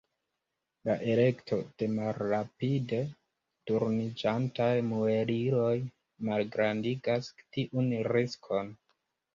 [0.87, 3.01] La elekto de malrapide
[3.73, 5.79] turniĝantaj mueliloj
[6.33, 8.79] malgrandigas tiun riskon.